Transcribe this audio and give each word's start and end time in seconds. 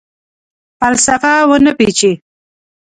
فلسفه 0.79 1.33
ونه 1.49 1.71
پیچي 1.77 2.11